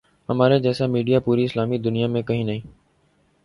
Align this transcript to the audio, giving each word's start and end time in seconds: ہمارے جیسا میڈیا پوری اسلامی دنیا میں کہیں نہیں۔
ہمارے 0.29 0.59
جیسا 0.59 0.85
میڈیا 0.87 1.19
پوری 1.19 1.43
اسلامی 1.43 1.77
دنیا 1.77 2.07
میں 2.07 2.21
کہیں 2.21 2.43
نہیں۔ 2.43 2.61